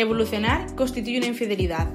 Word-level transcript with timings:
Evolucionar 0.00 0.74
constituye 0.76 1.18
una 1.18 1.26
infidelidad. 1.26 1.86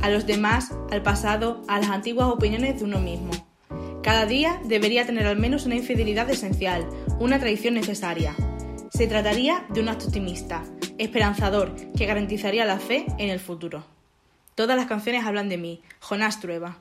A 0.00 0.08
los 0.08 0.26
demás, 0.26 0.72
al 0.90 1.02
pasado, 1.02 1.62
a 1.68 1.78
las 1.78 1.90
antiguas 1.90 2.28
opiniones 2.28 2.78
de 2.78 2.86
uno 2.86 3.00
mismo. 3.00 3.32
Cada 4.02 4.24
día 4.24 4.62
debería 4.64 5.04
tener 5.04 5.26
al 5.26 5.36
menos 5.36 5.66
una 5.66 5.74
infidelidad 5.74 6.30
esencial, 6.30 6.88
una 7.18 7.38
traición 7.38 7.74
necesaria. 7.74 8.34
Se 8.88 9.06
trataría 9.06 9.66
de 9.68 9.82
un 9.82 9.90
acto 9.90 10.06
optimista, 10.06 10.64
esperanzador, 10.96 11.74
que 11.94 12.06
garantizaría 12.06 12.64
la 12.64 12.78
fe 12.78 13.04
en 13.18 13.28
el 13.28 13.40
futuro. 13.40 13.84
Todas 14.54 14.78
las 14.78 14.86
canciones 14.86 15.26
hablan 15.26 15.50
de 15.50 15.58
mí, 15.58 15.82
Jonás 16.00 16.40
Trueba. 16.40 16.78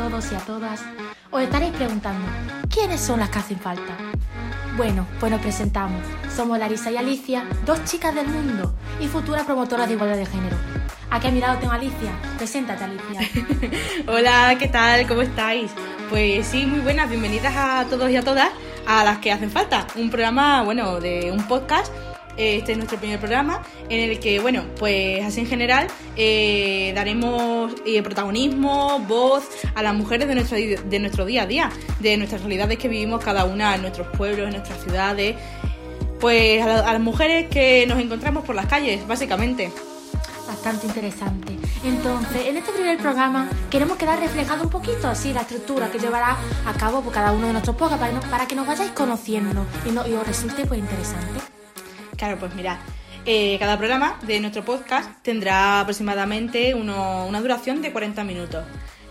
Todos 0.00 0.32
y 0.32 0.34
a 0.34 0.38
todas. 0.38 0.80
Os 1.30 1.42
estaréis 1.42 1.72
preguntando, 1.74 2.26
¿quiénes 2.70 3.02
son 3.02 3.20
las 3.20 3.28
que 3.28 3.38
hacen 3.38 3.58
falta? 3.58 3.94
Bueno, 4.78 5.06
pues 5.18 5.30
nos 5.30 5.42
presentamos. 5.42 6.02
Somos 6.34 6.58
Larisa 6.58 6.90
y 6.90 6.96
Alicia, 6.96 7.44
dos 7.66 7.84
chicas 7.84 8.14
del 8.14 8.26
mundo 8.26 8.74
y 8.98 9.08
futuras 9.08 9.44
promotoras 9.44 9.88
de 9.88 9.94
igualdad 9.94 10.16
de 10.16 10.24
género. 10.24 10.56
Aquí 11.10 11.26
a 11.26 11.30
mi 11.30 11.40
lado 11.40 11.58
tengo 11.58 11.72
a 11.72 11.76
Alicia. 11.76 12.12
Preséntate, 12.38 12.84
Alicia. 12.84 13.20
Hola, 14.06 14.56
¿qué 14.58 14.68
tal? 14.68 15.06
¿Cómo 15.06 15.20
estáis? 15.20 15.70
Pues 16.08 16.46
sí, 16.46 16.64
muy 16.64 16.80
buenas, 16.80 17.10
bienvenidas 17.10 17.54
a 17.54 17.84
todos 17.84 18.08
y 18.08 18.16
a 18.16 18.22
todas 18.22 18.48
a 18.86 19.04
las 19.04 19.18
que 19.18 19.30
hacen 19.32 19.50
falta. 19.50 19.86
Un 19.96 20.08
programa, 20.08 20.62
bueno, 20.62 20.98
de 20.98 21.30
un 21.30 21.46
podcast 21.46 21.92
este 22.36 22.72
es 22.72 22.78
nuestro 22.78 22.98
primer 22.98 23.18
programa 23.18 23.62
en 23.88 24.10
el 24.10 24.18
que, 24.20 24.40
bueno, 24.40 24.64
pues 24.78 25.24
así 25.24 25.40
en 25.40 25.46
general 25.46 25.86
eh, 26.16 26.92
daremos 26.94 27.72
eh, 27.84 28.02
protagonismo, 28.02 29.00
voz 29.08 29.44
a 29.74 29.82
las 29.82 29.94
mujeres 29.94 30.28
de 30.28 30.34
nuestro, 30.34 30.56
de 30.56 30.98
nuestro 30.98 31.24
día 31.24 31.42
a 31.42 31.46
día, 31.46 31.70
de 32.00 32.16
nuestras 32.16 32.40
realidades 32.42 32.78
que 32.78 32.88
vivimos 32.88 33.22
cada 33.24 33.44
una 33.44 33.74
en 33.74 33.82
nuestros 33.82 34.06
pueblos, 34.16 34.46
en 34.46 34.54
nuestras 34.54 34.82
ciudades, 34.82 35.36
pues 36.20 36.62
a, 36.62 36.66
la- 36.66 36.80
a 36.88 36.92
las 36.92 37.00
mujeres 37.02 37.48
que 37.48 37.86
nos 37.86 37.98
encontramos 37.98 38.44
por 38.44 38.54
las 38.54 38.66
calles, 38.66 39.06
básicamente. 39.06 39.70
Bastante 40.46 40.86
interesante. 40.86 41.56
Entonces, 41.84 42.46
en 42.46 42.56
este 42.56 42.72
primer 42.72 42.98
programa 42.98 43.48
queremos 43.70 43.96
quedar 43.96 44.18
reflejado 44.18 44.64
un 44.64 44.70
poquito 44.70 45.06
así 45.08 45.32
la 45.32 45.42
estructura 45.42 45.90
que 45.90 45.98
llevará 45.98 46.36
a 46.66 46.72
cabo 46.74 47.00
por 47.02 47.12
cada 47.12 47.32
uno 47.32 47.46
de 47.46 47.52
nuestros 47.52 47.76
podcasts 47.76 48.26
para, 48.28 48.46
que 48.46 48.56
nos 48.56 48.66
vayáis 48.66 48.90
conociendo 48.90 49.64
y, 49.86 49.90
y 50.10 50.12
os 50.14 50.26
resulte 50.26 50.66
pues 50.66 50.80
interesante. 50.80 51.40
Claro, 52.20 52.36
pues 52.38 52.54
mirad, 52.54 52.76
eh, 53.24 53.56
cada 53.58 53.78
programa 53.78 54.18
de 54.26 54.40
nuestro 54.40 54.62
podcast 54.62 55.10
tendrá 55.22 55.80
aproximadamente 55.80 56.74
uno- 56.74 57.26
una 57.26 57.40
duración 57.40 57.80
de 57.80 57.92
40 57.92 58.24
minutos. 58.24 58.62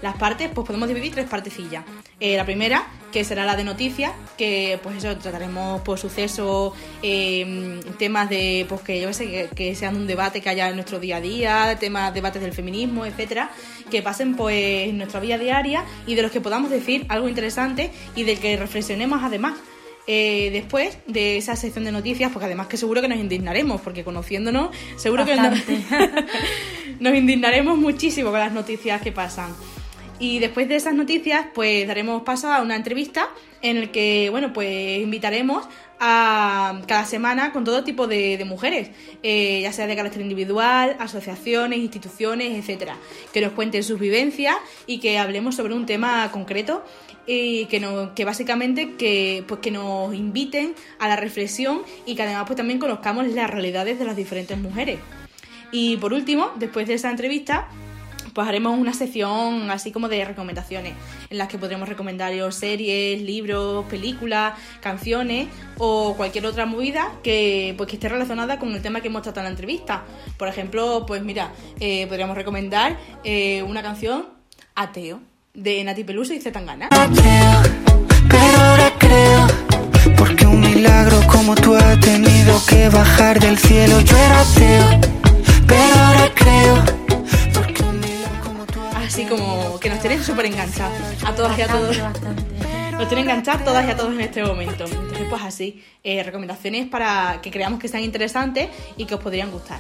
Las 0.04 0.16
partes, 0.16 0.48
pues 0.54 0.66
podemos 0.68 0.88
dividir 0.88 1.12
tres 1.12 1.28
partecillas. 1.28 1.84
Eh, 2.20 2.38
la 2.38 2.46
primera, 2.46 2.84
que 3.12 3.24
será 3.24 3.46
la 3.46 3.56
de 3.56 3.64
noticias, 3.64 4.12
que 4.38 4.80
pues 4.84 4.98
eso, 5.04 5.18
trataremos 5.18 5.82
por 5.82 5.98
sucesos, 5.98 6.72
eh, 7.02 7.82
temas 7.98 8.30
de, 8.30 8.66
pues 8.70 8.82
que 8.82 9.02
yo 9.02 9.12
sé, 9.12 9.26
que, 9.26 9.50
que 9.56 9.76
sean 9.76 9.98
un 9.98 10.06
debate 10.06 10.40
que 10.40 10.50
haya 10.50 10.70
en 10.70 10.76
nuestro 10.76 11.00
día 11.00 11.18
a 11.18 11.22
día, 11.22 11.78
temas, 11.80 12.14
debates 12.14 12.42
del 12.44 12.54
feminismo, 12.54 13.08
etcétera, 13.08 13.50
que 13.90 14.04
pasen 14.04 14.36
pues 14.36 14.88
en 14.88 14.98
nuestra 15.00 15.20
vida 15.20 15.38
diaria 15.40 15.84
y 16.06 16.14
de 16.16 16.22
los 16.22 16.32
que 16.32 16.40
podamos 16.42 16.70
decir 16.70 17.06
algo 17.10 17.28
interesante 17.28 17.92
y 18.16 18.24
del 18.24 18.40
que 18.40 18.56
reflexionemos 18.56 19.22
además. 19.24 19.56
Eh, 20.12 20.50
después 20.52 20.98
de 21.06 21.38
esa 21.38 21.56
sección 21.56 21.86
de 21.86 21.92
noticias, 21.92 22.32
porque 22.32 22.48
además 22.48 22.66
que 22.66 22.78
seguro 22.78 23.00
que 23.00 23.08
nos 23.08 23.20
indignaremos, 23.20 23.80
porque 23.80 24.04
conociéndonos, 24.04 24.76
seguro 24.96 25.24
que 25.24 25.36
nos, 27.00 27.14
indignaremos 27.16 27.78
muchísimo 27.78 28.32
con 28.32 28.40
las 28.40 28.52
noticias 28.52 29.04
que 29.04 29.12
pasan. 29.12 29.54
Y 30.18 30.40
después 30.40 30.68
de 30.68 30.78
esas 30.78 30.96
noticias, 30.96 31.46
pues 31.54 31.88
daremos 31.88 32.24
paso 32.24 32.52
a 32.52 32.64
una 32.64 32.76
entrevista 32.76 33.30
en 33.62 33.78
el 33.78 33.92
que, 33.92 34.30
bueno, 34.32 34.52
pues 34.52 35.00
invitaremos 35.00 35.68
a 36.00 36.82
cada 36.88 37.06
semana 37.06 37.52
con 37.52 37.64
todo 37.64 37.84
tipo 37.84 38.08
de, 38.08 38.38
de 38.38 38.46
mujeres, 38.46 38.90
eh, 39.22 39.60
ya 39.62 39.72
sea 39.72 39.86
de 39.86 39.96
carácter 39.96 40.24
individual, 40.24 40.96
asociaciones, 40.98 41.78
instituciones, 41.78 42.58
etcétera, 42.58 42.98
que 43.32 43.42
nos 43.42 43.52
cuenten 43.52 43.84
sus 43.84 44.00
vivencias 44.00 44.56
y 44.88 45.00
que 45.00 45.20
hablemos 45.20 45.56
sobre 45.56 45.76
un 45.76 45.86
tema 45.86 46.32
concreto 46.32 46.84
y 47.32 47.66
que, 47.66 48.26
básicamente 48.26 48.96
que, 48.96 49.44
pues 49.48 49.60
que 49.62 49.70
nos 49.70 50.16
inviten 50.16 50.74
a 50.98 51.08
la 51.08 51.16
reflexión 51.16 51.84
y 52.08 52.16
que 52.16 52.24
además 52.24 52.46
pues 52.48 52.58
también 52.58 52.80
conozcamos 52.80 53.28
las 53.28 53.48
realidades 53.50 54.00
de 54.00 54.06
las 54.06 54.16
diferentes 54.16 54.58
mujeres. 54.58 55.00
Y 55.72 55.98
por 55.98 56.12
último, 56.12 56.50
después 56.56 56.88
de 56.88 56.96
esa 56.96 57.12
entrevista, 57.12 57.68
pues 58.34 58.48
haremos 58.48 58.80
una 58.80 58.94
sección 58.94 59.70
así 59.70 59.92
como 59.92 60.10
de 60.10 60.26
recomendaciones, 60.26 60.94
en 61.30 61.38
las 61.38 61.50
que 61.50 61.60
podremos 61.60 61.88
recomendaros 61.88 62.56
series, 62.56 63.22
libros, 63.22 63.86
películas, 63.86 64.56
canciones 64.82 65.50
o 65.78 66.16
cualquier 66.18 66.48
otra 66.48 66.66
movida 66.66 67.12
que, 67.22 67.76
pues, 67.78 67.88
que 67.88 67.98
esté 67.98 68.10
relacionada 68.10 68.58
con 68.58 68.74
el 68.74 68.82
tema 68.82 69.02
que 69.02 69.10
hemos 69.10 69.22
tratado 69.22 69.46
en 69.46 69.54
la 69.54 69.56
entrevista. 69.60 70.04
Por 70.36 70.48
ejemplo, 70.48 71.06
pues 71.06 71.24
mira, 71.24 71.52
eh, 71.80 72.08
podríamos 72.08 72.36
recomendar 72.36 72.98
eh, 73.24 73.62
una 73.62 73.84
canción, 73.84 74.26
Ateo, 74.74 75.22
de 75.60 75.84
Nati 75.84 76.04
Peluso 76.04 76.34
y 76.34 76.40
Zetangana. 76.40 76.88
pero 76.90 78.58
ahora 78.62 78.92
creo. 78.98 79.48
Porque 80.18 80.46
un 80.46 80.62
milagro 80.62 81.20
como 81.28 81.56
tú 81.56 81.76
ha 81.76 82.00
tenido 82.00 82.62
que 82.66 82.90
bajar 82.90 83.40
del 83.40 83.58
cielo. 83.58 84.00
Yo 84.02 84.18
era 84.18 84.42
ateo, 84.42 85.02
pero 85.68 85.96
ahora 85.96 86.32
creo. 86.34 86.76
Porque 87.54 87.84
un 87.84 88.00
milagro 88.00 88.42
como 88.44 88.66
tú 88.66 88.80
ha 88.82 89.00
Así 89.00 89.26
como 89.26 89.80
que 89.80 89.90
nos 89.90 90.00
tienen 90.00 90.24
súper 90.24 90.46
enganchados 90.46 90.98
a 91.26 91.36
todas 91.36 91.58
y 91.58 91.62
a 91.62 91.68
todos. 91.68 91.98
Nos 92.92 93.08
tienen 93.08 93.30
enganchados 93.30 93.64
todas 93.66 93.86
y 93.86 93.92
a 93.92 93.98
todos 93.98 94.14
en 94.14 94.22
este 94.22 94.44
momento. 94.44 94.86
Entonces, 94.86 95.28
pues 95.30 95.42
así, 95.44 95.84
eh, 96.04 96.24
recomendaciones 96.24 96.88
para 96.88 97.40
que 97.42 97.52
creamos 97.52 97.80
que 97.80 97.88
sean 97.88 98.04
interesantes 98.04 98.70
y 98.98 99.06
que 99.06 99.16
os 99.16 99.22
podrían 99.22 99.52
gustar. 99.52 99.80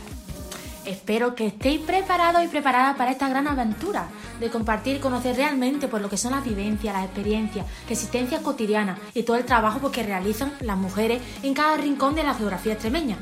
Espero 0.85 1.35
que 1.35 1.47
estéis 1.47 1.81
preparados 1.81 2.43
y 2.43 2.47
preparadas 2.47 2.95
para 2.95 3.11
esta 3.11 3.29
gran 3.29 3.47
aventura 3.47 4.07
de 4.39 4.49
compartir 4.49 4.95
y 4.95 4.99
conocer 4.99 5.35
realmente 5.35 5.87
por 5.87 6.01
lo 6.01 6.09
que 6.09 6.17
son 6.17 6.31
las 6.31 6.43
vivencias, 6.43 6.93
las 6.93 7.05
experiencias, 7.05 7.65
existencias 7.89 8.41
cotidianas 8.41 8.97
y 9.13 9.23
todo 9.23 9.37
el 9.37 9.45
trabajo 9.45 9.79
pues, 9.79 9.93
que 9.93 10.03
realizan 10.03 10.53
las 10.61 10.77
mujeres 10.77 11.21
en 11.43 11.53
cada 11.53 11.77
rincón 11.77 12.15
de 12.15 12.23
la 12.23 12.33
geografía 12.33 12.73
extremeña. 12.73 13.17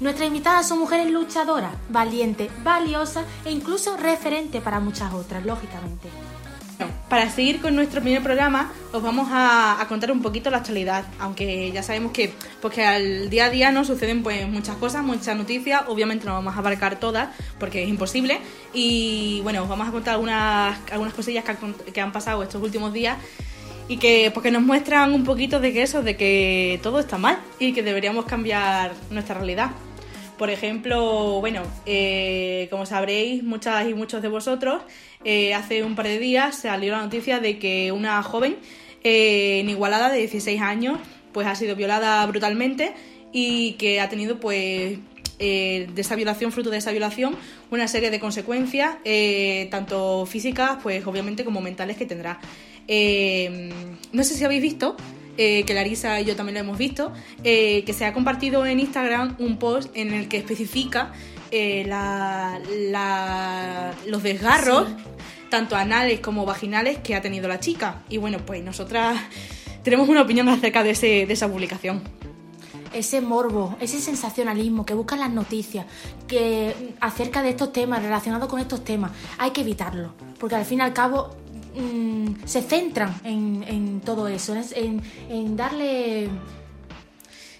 Nuestras 0.00 0.26
invitadas 0.26 0.66
son 0.66 0.80
mujeres 0.80 1.10
luchadoras, 1.10 1.72
valientes, 1.88 2.50
valiosas 2.64 3.24
e 3.44 3.52
incluso 3.52 3.96
referentes 3.96 4.60
para 4.60 4.80
muchas 4.80 5.12
otras, 5.12 5.44
lógicamente. 5.44 6.08
Para 7.08 7.30
seguir 7.30 7.60
con 7.60 7.76
nuestro 7.76 8.00
primer 8.00 8.22
programa, 8.22 8.72
os 8.92 9.02
vamos 9.02 9.28
a, 9.30 9.84
contar 9.88 10.10
un 10.10 10.22
poquito 10.22 10.50
la 10.50 10.58
actualidad, 10.58 11.04
aunque 11.18 11.70
ya 11.70 11.82
sabemos 11.82 12.12
que, 12.12 12.32
pues 12.62 12.72
que 12.72 12.82
al 12.82 13.28
día 13.28 13.44
a 13.44 13.50
día 13.50 13.70
nos 13.70 13.88
suceden 13.88 14.22
pues 14.22 14.48
muchas 14.48 14.76
cosas, 14.76 15.04
muchas 15.04 15.36
noticias, 15.36 15.82
obviamente 15.86 16.24
no 16.24 16.32
vamos 16.32 16.56
a 16.56 16.58
abarcar 16.58 16.98
todas 16.98 17.28
porque 17.60 17.82
es 17.82 17.90
imposible. 17.90 18.38
Y 18.72 19.40
bueno, 19.42 19.62
os 19.62 19.68
vamos 19.68 19.86
a 19.86 19.92
contar 19.92 20.14
algunas, 20.14 20.78
algunas 20.90 21.12
cosillas 21.12 21.44
que 21.44 22.00
han, 22.00 22.12
pasado 22.12 22.42
estos 22.42 22.62
últimos 22.62 22.92
días 22.92 23.18
y 23.86 23.98
que 23.98 24.30
porque 24.32 24.50
nos 24.50 24.62
muestran 24.62 25.12
un 25.12 25.24
poquito 25.24 25.60
de 25.60 25.74
que 25.74 25.82
eso, 25.82 26.02
de 26.02 26.16
que 26.16 26.80
todo 26.82 27.00
está 27.00 27.18
mal 27.18 27.38
y 27.58 27.74
que 27.74 27.82
deberíamos 27.82 28.24
cambiar 28.24 28.92
nuestra 29.10 29.34
realidad. 29.34 29.72
Por 30.38 30.50
ejemplo, 30.50 31.40
bueno, 31.40 31.62
eh, 31.86 32.66
como 32.70 32.86
sabréis, 32.86 33.42
muchas 33.44 33.88
y 33.88 33.94
muchos 33.94 34.20
de 34.20 34.28
vosotros, 34.28 34.82
eh, 35.24 35.54
hace 35.54 35.84
un 35.84 35.94
par 35.94 36.06
de 36.06 36.18
días 36.18 36.56
salió 36.56 36.92
la 36.92 37.02
noticia 37.02 37.38
de 37.38 37.58
que 37.58 37.92
una 37.92 38.22
joven 38.22 38.56
eh, 39.04 39.62
de 39.64 40.16
16 40.18 40.60
años 40.60 40.98
pues 41.32 41.46
ha 41.46 41.54
sido 41.54 41.76
violada 41.76 42.24
brutalmente 42.26 42.92
y 43.32 43.72
que 43.72 44.00
ha 44.00 44.08
tenido 44.08 44.40
pues 44.40 44.98
eh, 45.38 45.88
de 45.92 46.00
esa 46.00 46.16
violación, 46.16 46.52
fruto 46.52 46.70
de 46.70 46.78
esa 46.78 46.90
violación, 46.90 47.36
una 47.70 47.86
serie 47.88 48.10
de 48.10 48.20
consecuencias, 48.20 48.96
tanto 49.70 50.26
físicas, 50.26 50.78
pues 50.82 51.06
obviamente 51.06 51.44
como 51.44 51.60
mentales 51.60 51.96
que 51.96 52.06
tendrá. 52.06 52.40
Eh, 52.86 53.70
no 54.12 54.24
sé 54.24 54.34
si 54.34 54.44
habéis 54.44 54.62
visto, 54.62 54.96
eh, 55.36 55.64
que 55.64 55.74
Larisa 55.74 56.20
y 56.20 56.24
yo 56.24 56.36
también 56.36 56.54
lo 56.54 56.60
hemos 56.60 56.78
visto, 56.78 57.12
eh, 57.42 57.82
que 57.84 57.92
se 57.92 58.04
ha 58.04 58.12
compartido 58.12 58.64
en 58.66 58.80
Instagram 58.80 59.36
un 59.38 59.58
post 59.58 59.90
en 59.94 60.12
el 60.12 60.28
que 60.28 60.36
especifica 60.38 61.12
eh, 61.50 61.84
la- 61.86 62.58
la- 62.90 63.92
los 64.06 64.22
desgarros, 64.22 64.88
tanto 65.50 65.76
anales 65.76 66.20
como 66.20 66.44
vaginales, 66.44 66.98
que 66.98 67.14
ha 67.14 67.20
tenido 67.20 67.46
la 67.48 67.60
chica. 67.60 68.02
Y 68.08 68.16
bueno, 68.18 68.38
pues 68.44 68.62
nosotras 68.64 69.16
tenemos 69.84 70.08
una 70.08 70.22
opinión 70.22 70.48
acerca 70.48 70.82
de, 70.82 70.90
ese, 70.90 71.26
de 71.26 71.32
esa 71.32 71.48
publicación. 71.48 72.02
ese 72.92 73.20
morbo, 73.20 73.76
ese 73.80 74.00
sensacionalismo 74.00 74.86
que 74.86 74.94
buscan 74.94 75.18
las 75.18 75.30
noticias, 75.30 75.84
que 76.28 76.94
acerca 77.00 77.42
de 77.42 77.50
estos 77.50 77.72
temas, 77.72 78.00
relacionados 78.02 78.48
con 78.48 78.60
estos 78.60 78.84
temas, 78.84 79.10
hay 79.38 79.50
que 79.50 79.62
evitarlo, 79.62 80.14
porque 80.38 80.54
al 80.54 80.64
fin 80.64 80.78
y 80.78 80.82
al 80.82 80.92
cabo 80.92 81.30
mm, 81.74 82.46
se 82.46 82.62
centran 82.62 83.14
en, 83.24 83.64
en 83.66 84.00
todo 84.00 84.28
eso, 84.28 84.54
en, 84.74 85.02
en 85.28 85.56
darle... 85.56 86.28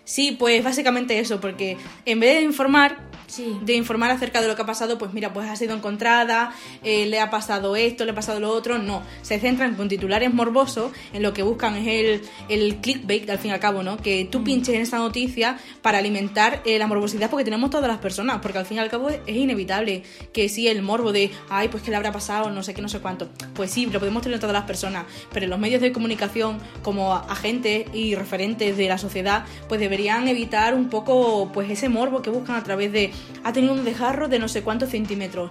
Sí, 0.04 0.36
pues 0.38 0.62
básicamente 0.62 1.18
eso, 1.18 1.40
porque 1.40 1.78
en 2.04 2.20
vez 2.20 2.36
de 2.36 2.42
informar, 2.42 2.98
Sí. 3.34 3.58
de 3.62 3.74
informar 3.74 4.12
acerca 4.12 4.40
de 4.40 4.46
lo 4.46 4.54
que 4.54 4.62
ha 4.62 4.66
pasado, 4.66 4.96
pues 4.96 5.12
mira, 5.12 5.32
pues 5.32 5.50
ha 5.50 5.56
sido 5.56 5.74
encontrada, 5.74 6.54
eh, 6.84 7.06
le 7.06 7.18
ha 7.18 7.30
pasado 7.30 7.74
esto, 7.74 8.04
le 8.04 8.12
ha 8.12 8.14
pasado 8.14 8.38
lo 8.38 8.50
otro, 8.50 8.78
no, 8.78 9.02
se 9.22 9.40
centran 9.40 9.74
con 9.74 9.88
titulares 9.88 10.32
morbosos, 10.32 10.92
en 11.12 11.22
lo 11.22 11.32
que 11.32 11.42
buscan 11.42 11.74
es 11.74 11.88
el, 11.88 12.22
el 12.48 12.76
clickbait, 12.76 13.28
al 13.28 13.38
fin 13.38 13.50
y 13.50 13.54
al 13.54 13.58
cabo, 13.58 13.82
¿no? 13.82 13.96
Que 13.96 14.28
tú 14.30 14.44
pinches 14.44 14.76
en 14.76 14.82
esa 14.82 14.98
noticia 14.98 15.58
para 15.82 15.98
alimentar 15.98 16.62
eh, 16.64 16.78
la 16.78 16.86
morbosidad 16.86 17.28
porque 17.28 17.44
tenemos 17.44 17.70
todas 17.70 17.88
las 17.88 17.98
personas, 17.98 18.38
porque 18.40 18.58
al 18.58 18.66
fin 18.66 18.76
y 18.76 18.80
al 18.80 18.88
cabo 18.88 19.08
es, 19.08 19.18
es 19.26 19.36
inevitable 19.36 20.04
que 20.32 20.48
sí, 20.48 20.68
el 20.68 20.82
morbo 20.82 21.10
de, 21.10 21.32
ay, 21.48 21.66
pues 21.66 21.82
que 21.82 21.90
le 21.90 21.96
habrá 21.96 22.12
pasado, 22.12 22.50
no 22.50 22.62
sé 22.62 22.72
qué, 22.72 22.82
no 22.82 22.88
sé 22.88 23.00
cuánto, 23.00 23.28
pues 23.54 23.72
sí, 23.72 23.86
lo 23.86 23.98
podemos 23.98 24.22
tener 24.22 24.38
todas 24.38 24.54
las 24.54 24.64
personas, 24.64 25.06
pero 25.32 25.48
los 25.48 25.58
medios 25.58 25.80
de 25.82 25.90
comunicación 25.90 26.58
como 26.82 27.14
agentes 27.14 27.86
y 27.92 28.14
referentes 28.14 28.76
de 28.76 28.88
la 28.88 28.98
sociedad, 28.98 29.44
pues 29.68 29.80
deberían 29.80 30.28
evitar 30.28 30.74
un 30.74 30.88
poco, 30.88 31.50
pues 31.52 31.68
ese 31.68 31.88
morbo 31.88 32.22
que 32.22 32.30
buscan 32.30 32.54
a 32.54 32.62
través 32.62 32.92
de, 32.92 33.12
ha 33.42 33.52
tenido 33.52 33.74
un 33.74 33.84
desgarro 33.84 34.28
de 34.28 34.38
no 34.38 34.48
sé 34.48 34.62
cuántos 34.62 34.90
centímetros. 34.90 35.50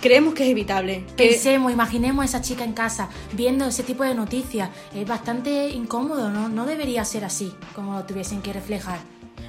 Creemos 0.00 0.34
que 0.34 0.44
es 0.44 0.50
evitable. 0.50 1.04
Que 1.16 1.28
Pensemos, 1.30 1.72
imaginemos 1.72 2.22
a 2.22 2.26
esa 2.26 2.40
chica 2.40 2.62
en 2.64 2.72
casa 2.72 3.08
viendo 3.32 3.66
ese 3.66 3.82
tipo 3.82 4.04
de 4.04 4.14
noticias. 4.14 4.70
Es 4.94 5.06
bastante 5.08 5.70
incómodo, 5.70 6.30
¿no? 6.30 6.48
No 6.48 6.66
debería 6.66 7.04
ser 7.04 7.24
así, 7.24 7.52
como 7.74 7.94
lo 7.94 8.04
tuviesen 8.04 8.40
que 8.40 8.52
reflejar. 8.52 9.00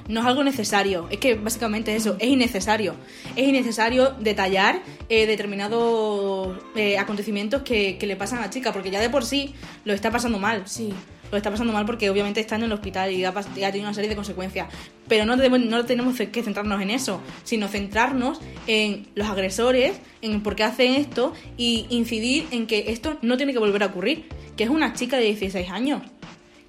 no 0.08 0.20
es 0.20 0.26
algo 0.26 0.42
necesario. 0.42 1.06
Es 1.10 1.18
que 1.18 1.36
básicamente 1.36 1.94
eso, 1.94 2.16
es 2.18 2.28
innecesario. 2.28 2.96
Es 3.36 3.46
innecesario 3.46 4.10
detallar 4.18 4.82
eh, 5.08 5.26
determinados 5.26 6.58
eh, 6.74 6.98
acontecimientos 6.98 7.62
que, 7.62 7.96
que 7.96 8.08
le 8.08 8.16
pasan 8.16 8.38
a 8.40 8.42
la 8.42 8.50
chica, 8.50 8.72
porque 8.72 8.90
ya 8.90 9.00
de 9.00 9.08
por 9.08 9.24
sí 9.24 9.54
lo 9.84 9.92
está 9.94 10.10
pasando 10.10 10.40
mal. 10.40 10.64
Sí. 10.66 10.92
Lo 11.30 11.36
está 11.36 11.50
pasando 11.50 11.72
mal 11.72 11.86
porque 11.86 12.10
obviamente 12.10 12.40
está 12.40 12.56
en 12.56 12.64
el 12.64 12.72
hospital 12.72 13.12
y 13.12 13.24
ha, 13.24 13.30
ha 13.30 13.42
tenido 13.42 13.82
una 13.82 13.94
serie 13.94 14.10
de 14.10 14.16
consecuencias. 14.16 14.68
Pero 15.08 15.24
no, 15.24 15.36
no 15.36 15.84
tenemos 15.84 16.16
que 16.16 16.42
centrarnos 16.42 16.80
en 16.82 16.90
eso, 16.90 17.20
sino 17.44 17.68
centrarnos 17.68 18.40
en 18.66 19.06
los 19.14 19.28
agresores, 19.28 20.00
en 20.22 20.42
por 20.42 20.56
qué 20.56 20.64
hacen 20.64 20.94
esto 20.94 21.32
y 21.56 21.86
incidir 21.90 22.46
en 22.50 22.66
que 22.66 22.90
esto 22.92 23.18
no 23.22 23.36
tiene 23.36 23.52
que 23.52 23.58
volver 23.58 23.82
a 23.82 23.86
ocurrir. 23.86 24.26
Que 24.56 24.64
es 24.64 24.70
una 24.70 24.92
chica 24.92 25.16
de 25.16 25.24
16 25.24 25.70
años, 25.70 26.02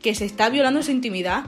que 0.02 0.16
se 0.16 0.26
está 0.26 0.50
violando 0.50 0.82
su 0.84 0.92
intimidad 0.92 1.46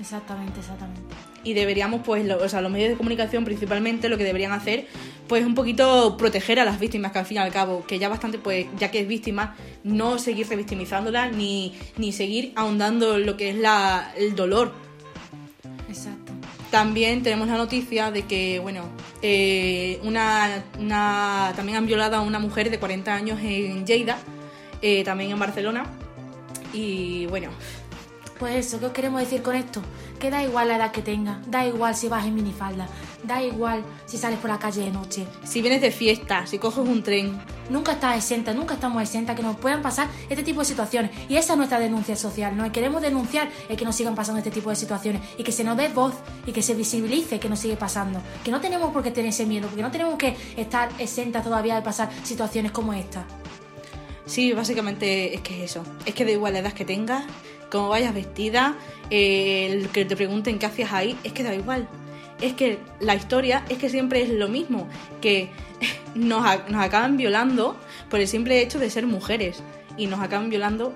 Exactamente, 0.00 0.60
exactamente. 0.60 1.00
y 1.42 1.54
deberíamos, 1.54 2.02
pues, 2.04 2.26
lo- 2.26 2.38
o 2.42 2.48
sea, 2.48 2.60
los 2.60 2.72
medios 2.72 2.90
de 2.90 2.96
comunicación 2.96 3.44
principalmente 3.44 4.08
lo 4.08 4.18
que 4.18 4.24
deberían 4.24 4.50
hacer, 4.52 4.88
pues, 5.28 5.46
un 5.46 5.54
poquito 5.54 6.16
proteger 6.16 6.58
a 6.58 6.64
las 6.64 6.80
víctimas, 6.80 7.12
que 7.12 7.20
al 7.20 7.24
fin 7.26 7.36
y 7.36 7.40
al 7.40 7.52
cabo, 7.52 7.86
que 7.86 7.98
ya 8.00 8.08
bastante, 8.08 8.38
pues, 8.38 8.66
ya 8.78 8.90
que 8.90 8.98
es 9.00 9.06
víctima, 9.08 9.54
no 9.84 10.18
seguir 10.18 10.48
revictimizándola 10.48 11.28
ni, 11.30 11.72
ni 11.98 12.12
seguir 12.12 12.52
ahondando 12.56 13.16
lo 13.18 13.36
que 13.36 13.50
es 13.50 13.56
la, 13.56 14.12
el 14.18 14.34
dolor. 14.34 14.72
Exacto. 15.88 16.32
También 16.72 17.22
tenemos 17.22 17.46
la 17.46 17.56
noticia 17.56 18.10
de 18.10 18.22
que, 18.22 18.58
bueno, 18.58 18.82
eh, 19.22 20.00
una, 20.02 20.64
una- 20.80 21.52
también 21.54 21.78
han 21.78 21.86
violado 21.86 22.16
a 22.16 22.20
una 22.22 22.40
mujer 22.40 22.70
de 22.70 22.78
40 22.80 23.14
años 23.14 23.38
en 23.40 23.86
Lleida, 23.86 24.18
eh, 24.82 25.04
también 25.04 25.30
en 25.30 25.38
Barcelona. 25.38 25.86
Y 26.72 27.26
bueno, 27.26 27.50
Pues 28.38 28.66
eso, 28.66 28.78
¿qué 28.78 28.86
os 28.86 28.92
queremos 28.92 29.20
decir 29.20 29.42
con 29.42 29.54
esto? 29.54 29.80
Que 30.18 30.30
da 30.30 30.42
igual 30.42 30.68
la 30.68 30.76
edad 30.76 30.92
que 30.92 31.02
tengas, 31.02 31.38
da 31.50 31.66
igual 31.66 31.94
si 31.96 32.08
vas 32.08 32.26
en 32.26 32.34
minifalda, 32.34 32.86
da 33.24 33.42
igual 33.42 33.82
si 34.04 34.18
sales 34.18 34.38
por 34.38 34.50
la 34.50 34.58
calle 34.58 34.82
de 34.82 34.90
noche. 34.90 35.26
si 35.44 35.62
vienes 35.62 35.80
de 35.80 35.90
fiesta, 35.90 36.46
si 36.46 36.58
coges 36.58 36.86
un 36.86 37.02
tren, 37.02 37.40
Nunca 37.68 37.92
estás 37.92 38.16
exenta, 38.16 38.54
nunca 38.54 38.74
estamos 38.74 39.02
exentas 39.02 39.34
que 39.34 39.42
nos 39.42 39.56
puedan 39.56 39.82
pasar 39.82 40.08
este 40.28 40.44
tipo 40.44 40.60
de 40.60 40.66
situaciones. 40.66 41.10
Y 41.28 41.36
esa 41.36 41.54
es 41.54 41.56
nuestra 41.56 41.80
denuncia 41.80 42.14
social, 42.14 42.56
¿no? 42.56 42.70
Queremos 42.70 43.02
denunciar 43.02 43.50
el 43.68 43.76
que 43.76 43.84
nos 43.84 43.96
sigan 43.96 44.14
pasando 44.14 44.38
este 44.38 44.50
tipo 44.50 44.70
de 44.70 44.76
situaciones 44.76 45.22
y 45.36 45.42
que 45.42 45.50
se 45.50 45.64
nos 45.64 45.76
dé 45.76 45.88
voz 45.88 46.14
y 46.46 46.52
que 46.52 46.62
se 46.62 46.74
visibilice 46.74 47.40
que 47.40 47.48
nos 47.48 47.58
sigue 47.58 47.76
pasando. 47.76 48.22
Que 48.44 48.52
no 48.52 48.60
tenemos 48.60 48.92
por 48.92 49.02
qué 49.02 49.10
tener 49.10 49.30
ese 49.30 49.46
miedo, 49.46 49.66
porque 49.66 49.82
no 49.82 49.90
tenemos 49.90 50.16
que 50.16 50.36
estar 50.56 50.90
exentas 50.98 51.42
todavía 51.42 51.74
de 51.74 51.82
pasar 51.82 52.08
situaciones 52.22 52.70
como 52.70 52.92
esta. 52.92 53.24
Sí, 54.26 54.52
básicamente 54.52 55.34
es 55.34 55.40
que 55.40 55.64
es 55.64 55.70
eso. 55.72 55.82
Es 56.04 56.14
que 56.14 56.24
da 56.24 56.30
igual 56.30 56.52
la 56.52 56.60
edad 56.60 56.72
que 56.72 56.84
tengas, 56.84 57.24
cómo 57.70 57.88
vayas 57.88 58.14
vestida, 58.14 58.76
eh, 59.10 59.68
el 59.70 59.88
que 59.88 60.04
te 60.04 60.16
pregunten 60.16 60.58
qué 60.58 60.66
hacías 60.66 60.92
ahí, 60.92 61.18
es 61.24 61.32
que 61.32 61.42
da 61.42 61.54
igual. 61.54 61.88
Es 62.40 62.52
que 62.52 62.78
la 63.00 63.14
historia 63.14 63.64
es 63.68 63.78
que 63.78 63.88
siempre 63.88 64.22
es 64.22 64.28
lo 64.28 64.48
mismo, 64.48 64.88
que 65.20 65.50
nos, 66.14 66.44
nos 66.68 66.82
acaban 66.82 67.16
violando 67.16 67.76
por 68.10 68.20
el 68.20 68.28
simple 68.28 68.60
hecho 68.60 68.78
de 68.78 68.90
ser 68.90 69.06
mujeres 69.06 69.62
y 69.96 70.06
nos 70.06 70.20
acaban 70.20 70.50
violando 70.50 70.92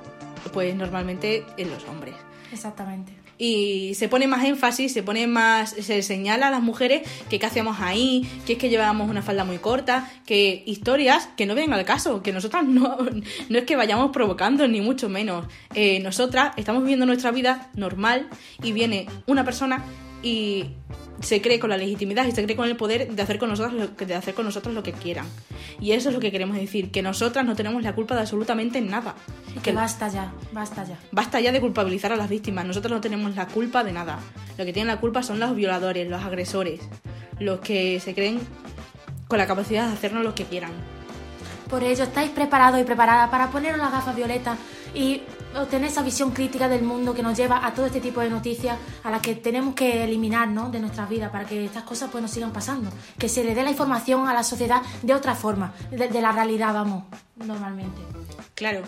pues 0.53 0.75
normalmente 0.75 1.45
en 1.57 1.71
los 1.71 1.85
hombres. 1.85 2.15
Exactamente. 2.53 3.20
Y 3.43 3.95
se 3.95 4.07
pone 4.11 4.27
más 4.27 4.45
énfasis, 4.45 4.93
se 4.93 5.03
pone 5.03 5.27
más, 5.27 5.71
se 5.71 6.03
señala 6.03 6.49
a 6.49 6.51
las 6.51 6.61
mujeres 6.63 7.09
que 7.31 7.39
qué 7.39 7.47
hacíamos 7.47 7.81
ahí, 7.81 8.29
que 8.45 8.53
es 8.53 8.59
que 8.59 8.69
llevábamos 8.69 9.09
una 9.09 9.23
falda 9.23 9.45
muy 9.45 9.57
corta, 9.57 10.11
que 10.27 10.63
historias 10.67 11.31
que 11.39 11.47
no 11.47 11.55
vienen 11.55 11.73
al 11.73 11.87
caso, 11.87 12.23
que 12.23 12.35
nosotras 12.35 12.65
no, 12.67 12.99
no 13.49 13.59
es 13.59 13.65
que 13.65 13.77
vayamos 13.77 14.11
provocando, 14.11 14.69
ni 14.69 14.83
mucho 14.83 15.09
menos. 15.09 15.47
Eh, 15.75 16.01
nosotras 16.01 16.53
estamos 16.59 16.83
viviendo 16.83 17.07
nuestra 17.07 17.31
vida 17.31 17.71
normal 17.75 18.29
y 18.63 18.73
viene 18.73 19.07
una 19.27 19.43
persona 19.43 19.87
y 20.23 20.67
se 21.21 21.43
cree 21.43 21.59
con 21.59 21.71
la 21.71 21.77
legitimidad 21.77 22.27
y 22.27 22.33
se 22.33 22.43
cree 22.43 22.57
con 22.57 22.67
el 22.67 22.77
poder 22.77 23.13
de 23.13 23.23
hacer 23.23 23.39
con 23.39 23.51
nosotros 23.51 23.75
lo 23.75 23.97
que, 23.97 24.07
de 24.07 24.15
hacer 24.15 24.35
con 24.35 24.45
nosotros 24.45 24.75
lo 24.75 24.83
que 24.83 24.93
quieran. 24.93 25.27
Y 25.81 25.93
eso 25.93 26.09
es 26.09 26.15
lo 26.15 26.21
que 26.21 26.31
queremos 26.31 26.57
decir, 26.57 26.91
que 26.91 27.03
nosotras 27.03 27.45
no 27.45 27.55
tenemos 27.55 27.83
la 27.83 27.95
culpa 27.95 28.15
de 28.15 28.23
absolutamente 28.23 28.81
nada. 28.81 29.15
Que 29.63 29.73
basta 29.73 30.09
ya, 30.09 30.33
basta 30.53 30.85
ya. 30.85 30.99
Basta 31.13 31.41
ya 31.41 31.53
de 31.53 31.61
culpabilizar 31.61 32.13
a 32.13 32.17
las 32.17 32.29
víctimas. 32.29 32.65
Nosotros 32.65 32.93
no 32.93 33.01
tenemos 33.01 33.37
la 33.37 33.47
culpa 33.47 33.85
de 33.85 33.93
nada. 33.93 34.19
Lo 34.57 34.65
que 34.65 34.73
tienen 34.73 34.89
la 34.89 35.01
culpa 35.01 35.23
son 35.23 35.39
los 35.41 35.55
violadores, 35.55 36.09
los 36.09 36.23
agresores, 36.23 36.81
los 37.39 37.61
que 37.61 38.01
se 38.01 38.15
creen 38.15 38.41
con 39.29 39.39
la 39.39 39.47
capacidad 39.47 39.87
de 39.87 39.93
hacernos 39.93 40.25
lo 40.25 40.35
que 40.35 40.45
quieran. 40.45 40.73
Por 41.69 41.85
ello, 41.85 42.03
estáis 42.03 42.31
preparados 42.31 42.81
y 42.81 42.85
preparadas 42.85 43.31
para 43.31 43.51
poneros 43.51 43.79
las 43.79 43.93
gafas 43.93 44.17
violetas 44.17 44.59
y 44.95 45.23
obtener 45.57 45.91
esa 45.91 46.03
visión 46.03 46.31
crítica 46.31 46.69
del 46.69 46.83
mundo 46.83 47.15
que 47.15 47.23
nos 47.23 47.37
lleva 47.37 47.67
a 47.67 47.75
todo 47.75 47.87
este 47.87 48.01
tipo 48.01 48.21
de 48.21 48.31
noticias 48.31 48.79
a 49.03 49.11
las 49.11 49.21
que 49.21 49.35
tenemos 49.35 49.75
que 49.75 50.05
eliminar 50.05 50.49
¿no? 50.49 50.71
de 50.71 50.81
nuestras 50.81 51.09
vidas 51.09 51.31
para 51.31 51.45
que 51.45 51.65
estas 51.65 51.85
cosas 51.85 52.11
pues 52.11 52.23
no 52.23 52.29
sigan 52.29 52.53
pasando. 52.53 52.91
Que 53.19 53.29
se 53.29 53.45
le 53.45 53.55
dé 53.55 53.63
la 53.63 53.71
información 53.71 54.29
a 54.29 54.35
la 54.35 54.43
sociedad 54.43 54.83
de 55.03 55.15
otra 55.15 55.35
forma, 55.35 55.73
de, 55.91 56.09
de 56.09 56.21
la 56.21 56.33
realidad, 56.33 56.75
vamos, 56.75 57.05
normalmente. 57.37 58.20
Claro. 58.55 58.83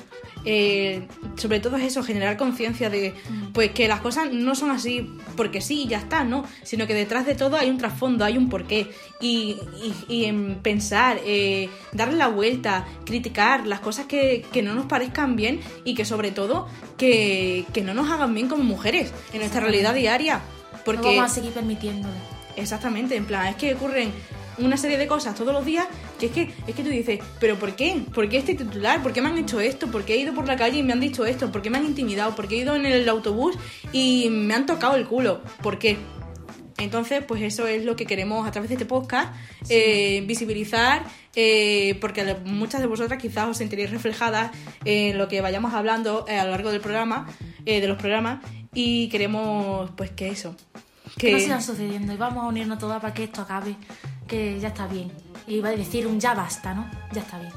Eh, 0.45 1.07
sobre 1.37 1.61
todo 1.61 1.77
es 1.77 1.85
eso, 1.85 2.03
generar 2.03 2.37
conciencia 2.37 2.91
de 2.91 3.15
pues 3.53 3.71
que 3.73 3.89
las 3.89 4.01
cosas 4.01 4.33
no 4.33 4.55
son 4.55 4.71
así 4.71 5.09
porque 5.37 5.61
sí 5.61 5.83
y 5.83 5.89
ya 5.89 5.99
está, 5.99 6.25
¿no? 6.25 6.45
Sino 6.63 6.87
que 6.87 6.95
detrás 6.95 7.27
de 7.27 7.35
todo 7.35 7.57
hay 7.57 7.71
un 7.71 7.79
trasfondo, 7.79 8.25
hay 8.25 8.37
un 8.37 8.49
porqué. 8.49 8.91
Y, 9.21 9.57
y, 9.83 9.95
y 10.09 10.25
en 10.25 10.57
pensar, 10.57 11.21
eh, 11.25 11.69
darle 11.93 12.17
la 12.17 12.29
vuelta, 12.29 12.87
criticar 13.05 13.67
las 13.67 13.81
cosas 13.81 14.07
que, 14.07 14.45
que 14.53 14.63
no 14.63 14.75
nos 14.75 14.87
parezcan 14.87 15.37
bien 15.37 15.61
y 15.85 15.95
que 15.95 16.05
sobre 16.05 16.31
todo 16.31 16.69
que, 16.97 17.65
que 17.73 17.83
no 17.83 17.95
nos 17.95 18.11
hagan 18.11 18.35
bien 18.35 18.49
como 18.49 18.65
mujeres 18.65 19.13
en 19.33 19.41
nuestra 19.41 19.61
realidad 19.61 19.95
diaria. 19.95 20.41
Porque 20.85 21.03
No 21.03 21.17
vamos 21.17 21.31
a 21.31 21.35
seguir 21.35 21.53
permitiéndolo. 21.53 22.15
Exactamente, 22.57 23.17
en 23.17 23.25
plan, 23.25 23.47
es 23.47 23.57
que 23.57 23.75
ocurren 23.75 24.13
una 24.59 24.77
serie 24.77 24.99
de 24.99 25.07
cosas 25.07 25.35
todos 25.35 25.53
los 25.53 25.65
días 25.65 25.87
que 26.31 26.43
es 26.43 26.49
que 26.49 26.55
es 26.67 26.75
que 26.75 26.83
tú 26.83 26.91
dices, 26.91 27.21
pero 27.41 27.59
¿por 27.59 27.75
qué? 27.75 28.02
¿Por 28.14 28.29
qué 28.29 28.38
este 28.38 28.55
titular? 28.55 29.02
¿Por 29.02 29.12
qué 29.12 29.21
me 29.21 29.29
han 29.29 29.38
hecho 29.38 29.61
esto? 29.61 29.91
¿Por 29.91 30.05
qué 30.05 30.14
he 30.14 30.19
ido 30.19 30.35
por 30.35 30.47
la 30.47 30.57
calle 30.57 30.79
y 30.79 30.83
me 30.83 30.93
han 30.93 31.00
dicho 31.00 31.25
esto? 31.25 31.50
¿Por 31.50 31.62
qué 31.62 31.71
me 31.71 31.79
han 31.79 31.87
intimidado? 31.87 32.35
¿Por 32.35 32.47
qué 32.49 32.57
he 32.57 32.59
ido 32.59 32.76
en 32.76 32.87
el 32.87 33.09
autobús 33.09 33.57
y 33.93 34.29
me 34.31 34.55
han 34.55 34.67
tocado 34.67 34.95
el 34.97 35.07
culo? 35.07 35.43
¿Por 35.62 35.79
qué? 35.79 35.97
Entonces, 36.79 37.23
pues 37.26 37.43
eso 37.43 37.67
es 37.67 37.85
lo 37.85 37.97
que 37.97 38.07
queremos 38.07 38.47
a 38.47 38.50
través 38.50 38.69
de 38.69 38.75
este 38.75 38.87
podcast, 38.87 39.35
eh, 39.69 40.23
visibilizar, 40.26 41.05
eh, 41.35 41.97
porque 42.00 42.37
muchas 42.45 42.81
de 42.81 42.87
vosotras 42.87 43.21
quizás 43.21 43.49
os 43.49 43.57
sentiréis 43.57 43.91
reflejadas 43.91 44.50
en 44.85 45.19
lo 45.19 45.29
que 45.29 45.41
vayamos 45.41 45.75
hablando 45.75 46.25
eh, 46.29 46.38
a 46.38 46.45
lo 46.45 46.50
largo 46.50 46.71
del 46.71 46.81
programa, 46.81 47.29
eh, 47.67 47.81
de 47.81 47.87
los 47.87 47.99
programas, 47.99 48.45
y 48.75 49.09
queremos, 49.09 49.91
pues, 49.97 50.11
que 50.11 50.29
eso. 50.29 50.57
Que 51.19 51.33
no 51.33 51.38
sigan 51.38 51.62
sucediendo 51.62 52.12
y 52.12 52.17
vamos 52.17 52.43
a 52.43 52.47
unirnos 52.47 52.79
todas 52.79 53.00
para 53.00 53.12
que 53.12 53.25
esto 53.25 53.43
acabe, 53.43 53.76
ya 54.33 54.69
está 54.69 54.87
bien. 54.87 55.11
Va 55.62 55.69
a 55.69 55.73
decir 55.73 56.07
un 56.07 56.19
ya 56.19 56.35
basta, 56.35 56.73
¿no? 56.73 56.91
Ya 57.12 57.21
está 57.21 57.39
bien. 57.39 57.53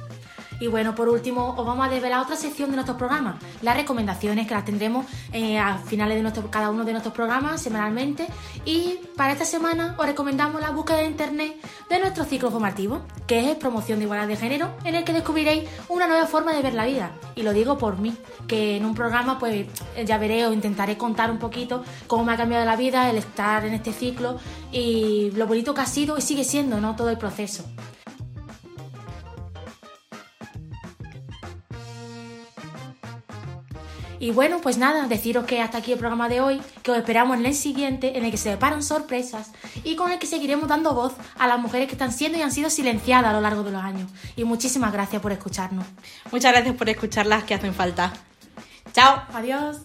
Y 0.59 0.67
bueno, 0.67 0.95
por 0.95 1.09
último, 1.09 1.55
os 1.57 1.65
vamos 1.65 1.85
a 1.85 1.89
desvelar 1.89 2.21
otra 2.21 2.35
sección 2.35 2.69
de 2.69 2.75
nuestros 2.75 2.97
programas, 2.97 3.35
las 3.61 3.75
recomendaciones 3.75 4.47
que 4.47 4.53
las 4.53 4.65
tendremos 4.65 5.05
eh, 5.33 5.57
a 5.57 5.77
finales 5.77 6.15
de 6.15 6.21
nuestro, 6.21 6.49
cada 6.49 6.69
uno 6.69 6.83
de 6.85 6.91
nuestros 6.91 7.13
programas 7.13 7.61
semanalmente. 7.61 8.27
Y 8.65 8.99
para 9.15 9.33
esta 9.33 9.45
semana 9.45 9.95
os 9.97 10.05
recomendamos 10.05 10.61
la 10.61 10.71
búsqueda 10.71 10.97
de 10.97 11.05
internet 11.05 11.55
de 11.89 11.99
nuestro 11.99 12.23
ciclo 12.23 12.51
formativo, 12.51 13.01
que 13.27 13.51
es 13.51 13.57
promoción 13.57 13.99
de 13.99 14.05
igualdad 14.05 14.27
de 14.27 14.37
género, 14.37 14.71
en 14.83 14.95
el 14.95 15.03
que 15.03 15.13
descubriréis 15.13 15.69
una 15.89 16.07
nueva 16.07 16.25
forma 16.27 16.53
de 16.53 16.61
ver 16.61 16.73
la 16.73 16.85
vida. 16.85 17.11
Y 17.35 17.43
lo 17.43 17.53
digo 17.53 17.77
por 17.77 17.97
mí, 17.99 18.15
que 18.47 18.77
en 18.77 18.85
un 18.85 18.95
programa, 18.95 19.37
pues 19.39 19.67
ya 20.05 20.17
veré 20.17 20.45
o 20.45 20.53
intentaré 20.53 20.97
contar 20.97 21.31
un 21.31 21.39
poquito 21.39 21.83
cómo 22.07 22.23
me 22.23 22.33
ha 22.33 22.37
cambiado 22.37 22.65
la 22.65 22.75
vida 22.75 23.09
el 23.09 23.17
estar 23.17 23.65
en 23.65 23.73
este 23.73 23.93
ciclo 23.93 24.37
y 24.71 25.31
lo 25.31 25.47
bonito 25.47 25.73
que 25.73 25.81
ha 25.81 25.85
sido 25.85 26.17
y 26.17 26.21
sigue 26.21 26.43
siendo, 26.43 26.79
¿no? 26.79 26.95
Todo 26.95 27.09
el 27.09 27.17
proceso. 27.17 27.65
Y 34.19 34.31
bueno, 34.31 34.59
pues 34.61 34.77
nada, 34.77 35.07
deciros 35.07 35.45
que 35.45 35.61
hasta 35.61 35.79
aquí 35.79 35.91
el 35.91 35.99
programa 35.99 36.29
de 36.29 36.41
hoy, 36.41 36.61
que 36.83 36.91
os 36.91 36.97
esperamos 36.97 37.37
en 37.37 37.45
el 37.45 37.55
siguiente, 37.55 38.17
en 38.17 38.25
el 38.25 38.31
que 38.31 38.37
se 38.37 38.49
deparan 38.49 38.83
sorpresas 38.83 39.51
y 39.83 39.95
con 39.95 40.11
el 40.11 40.19
que 40.19 40.27
seguiremos 40.27 40.67
dando 40.67 40.93
voz 40.93 41.13
a 41.37 41.47
las 41.47 41.59
mujeres 41.59 41.87
que 41.87 41.93
están 41.93 42.11
siendo 42.11 42.37
y 42.37 42.41
han 42.41 42.51
sido 42.51 42.69
silenciadas 42.69 43.31
a 43.31 43.33
lo 43.33 43.41
largo 43.41 43.63
de 43.63 43.71
los 43.71 43.81
años. 43.81 44.09
Y 44.35 44.43
muchísimas 44.43 44.93
gracias 44.93 45.21
por 45.21 45.31
escucharnos. 45.31 45.85
Muchas 46.31 46.51
gracias 46.51 46.75
por 46.75 46.89
escuchar 46.89 47.25
las 47.25 47.43
que 47.43 47.53
hacen 47.53 47.73
falta. 47.73 48.13
Chao. 48.93 49.23
Adiós. 49.33 49.77